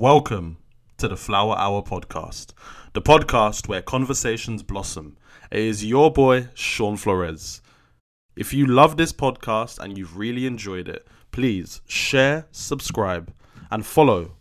Welcome 0.00 0.56
to 0.96 1.08
the 1.08 1.16
Flower 1.18 1.54
Hour 1.58 1.82
podcast, 1.82 2.54
the 2.94 3.02
podcast 3.02 3.68
where 3.68 3.82
conversations 3.82 4.62
blossom. 4.62 5.18
It 5.50 5.58
is 5.58 5.84
your 5.84 6.10
boy, 6.10 6.48
Sean 6.54 6.96
Flores. 6.96 7.60
If 8.34 8.54
you 8.54 8.64
love 8.64 8.96
this 8.96 9.12
podcast 9.12 9.78
and 9.78 9.98
you've 9.98 10.16
really 10.16 10.46
enjoyed 10.46 10.88
it, 10.88 11.06
please 11.32 11.82
share, 11.86 12.46
subscribe, 12.50 13.30
and 13.70 13.84
follow, 13.84 14.36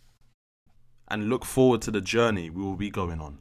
and 1.10 1.28
look 1.28 1.44
forward 1.44 1.82
to 1.82 1.92
the 1.92 2.00
journey 2.00 2.50
we 2.50 2.64
will 2.64 2.78
be 2.78 2.90
going 2.90 3.20
on. 3.20 3.40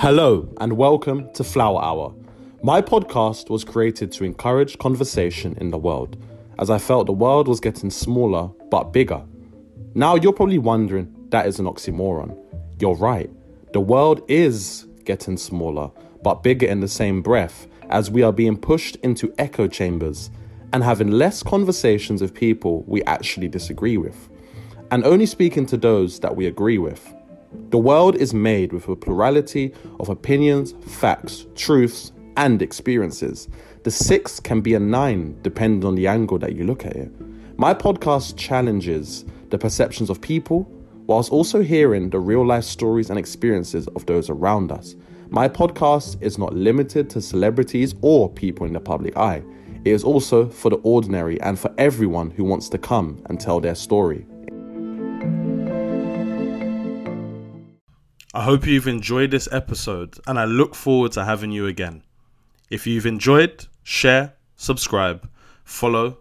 Hello, 0.00 0.52
and 0.60 0.72
welcome 0.72 1.32
to 1.34 1.44
Flower 1.44 1.84
Hour. 1.84 2.16
My 2.64 2.82
podcast 2.82 3.48
was 3.48 3.62
created 3.62 4.10
to 4.10 4.24
encourage 4.24 4.76
conversation 4.78 5.56
in 5.60 5.70
the 5.70 5.78
world, 5.78 6.16
as 6.58 6.70
I 6.70 6.78
felt 6.78 7.06
the 7.06 7.12
world 7.12 7.48
was 7.48 7.60
getting 7.60 7.90
smaller 7.90 8.50
but 8.70 8.92
bigger. 8.92 9.22
Now 9.94 10.14
you're 10.14 10.32
probably 10.32 10.58
wondering 10.58 11.14
that 11.30 11.46
is 11.46 11.58
an 11.58 11.66
oxymoron. 11.66 12.36
You're 12.80 12.96
right. 12.96 13.30
The 13.72 13.80
world 13.80 14.22
is 14.28 14.86
getting 15.04 15.36
smaller 15.36 15.90
but 16.22 16.42
bigger 16.42 16.66
in 16.66 16.80
the 16.80 16.88
same 16.88 17.22
breath 17.22 17.66
as 17.88 18.10
we 18.10 18.22
are 18.22 18.32
being 18.32 18.56
pushed 18.56 18.96
into 18.96 19.32
echo 19.38 19.68
chambers 19.68 20.30
and 20.72 20.82
having 20.82 21.10
less 21.10 21.42
conversations 21.42 22.20
with 22.20 22.34
people 22.34 22.82
we 22.86 23.02
actually 23.04 23.48
disagree 23.48 23.96
with, 23.96 24.28
and 24.90 25.04
only 25.04 25.26
speaking 25.26 25.64
to 25.66 25.76
those 25.76 26.20
that 26.20 26.36
we 26.36 26.46
agree 26.46 26.78
with. 26.78 27.14
The 27.70 27.78
world 27.78 28.16
is 28.16 28.34
made 28.34 28.72
with 28.72 28.88
a 28.88 28.96
plurality 28.96 29.72
of 30.00 30.08
opinions, 30.08 30.74
facts, 30.86 31.46
truths, 31.54 32.12
and 32.36 32.62
experiences. 32.62 33.48
The 33.84 33.90
six 33.90 34.40
can 34.40 34.60
be 34.60 34.74
a 34.74 34.80
nine 34.80 35.38
depending 35.42 35.86
on 35.86 35.94
the 35.94 36.06
angle 36.06 36.38
that 36.38 36.54
you 36.54 36.64
look 36.64 36.84
at 36.84 36.96
it. 36.96 37.10
My 37.58 37.72
podcast 37.72 38.36
challenges 38.36 39.24
the 39.50 39.58
perceptions 39.58 40.10
of 40.10 40.20
people 40.20 40.70
whilst 41.06 41.30
also 41.30 41.62
hearing 41.62 42.10
the 42.10 42.18
real 42.18 42.44
life 42.44 42.64
stories 42.64 43.10
and 43.10 43.18
experiences 43.18 43.86
of 43.88 44.04
those 44.06 44.28
around 44.28 44.72
us. 44.72 44.96
My 45.28 45.48
podcast 45.48 46.20
is 46.22 46.38
not 46.38 46.54
limited 46.54 47.08
to 47.10 47.20
celebrities 47.20 47.94
or 48.00 48.28
people 48.28 48.66
in 48.66 48.72
the 48.72 48.80
public 48.80 49.16
eye. 49.16 49.42
It 49.84 49.92
is 49.92 50.04
also 50.04 50.48
for 50.48 50.70
the 50.70 50.76
ordinary 50.76 51.40
and 51.40 51.58
for 51.58 51.72
everyone 51.78 52.30
who 52.30 52.44
wants 52.44 52.68
to 52.70 52.78
come 52.78 53.22
and 53.26 53.40
tell 53.40 53.60
their 53.60 53.74
story. 53.74 54.26
I 58.34 58.42
hope 58.42 58.66
you've 58.66 58.86
enjoyed 58.86 59.30
this 59.30 59.48
episode 59.50 60.18
and 60.26 60.38
I 60.38 60.44
look 60.44 60.74
forward 60.74 61.12
to 61.12 61.24
having 61.24 61.52
you 61.52 61.66
again. 61.66 62.02
If 62.68 62.84
you've 62.84 63.06
enjoyed, 63.06 63.66
share, 63.84 64.34
subscribe, 64.56 65.28
follow, 65.62 66.18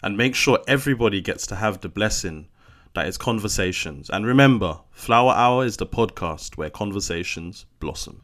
and 0.00 0.16
make 0.16 0.36
sure 0.36 0.60
everybody 0.68 1.20
gets 1.20 1.44
to 1.48 1.56
have 1.56 1.80
the 1.80 1.88
blessing 1.88 2.46
that 2.94 3.08
is 3.08 3.18
conversations. 3.18 4.08
And 4.08 4.24
remember, 4.24 4.78
Flower 4.92 5.32
Hour 5.32 5.64
is 5.64 5.76
the 5.76 5.86
podcast 5.86 6.56
where 6.56 6.70
conversations 6.70 7.66
blossom. 7.80 8.22